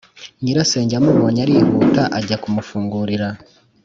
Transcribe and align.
nyirasenge 0.43 0.93
amubonye 0.97 1.39
arihuta 1.45 2.03
ajya 2.17 2.35
kumufungurira 2.43 3.27